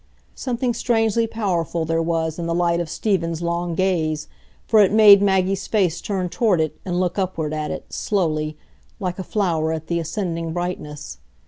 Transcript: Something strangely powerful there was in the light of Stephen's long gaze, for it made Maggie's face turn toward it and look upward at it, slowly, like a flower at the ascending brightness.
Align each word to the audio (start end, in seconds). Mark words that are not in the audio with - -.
Something 0.33 0.73
strangely 0.73 1.27
powerful 1.27 1.85
there 1.85 2.01
was 2.01 2.39
in 2.39 2.47
the 2.47 2.55
light 2.55 2.79
of 2.79 2.89
Stephen's 2.89 3.43
long 3.43 3.75
gaze, 3.75 4.27
for 4.65 4.79
it 4.81 4.91
made 4.91 5.21
Maggie's 5.21 5.67
face 5.67 6.01
turn 6.01 6.27
toward 6.27 6.59
it 6.59 6.75
and 6.83 6.99
look 6.99 7.19
upward 7.19 7.53
at 7.53 7.69
it, 7.69 7.93
slowly, 7.93 8.57
like 8.99 9.19
a 9.19 9.23
flower 9.23 9.71
at 9.71 9.85
the 9.85 9.99
ascending 9.99 10.53
brightness. 10.53 11.19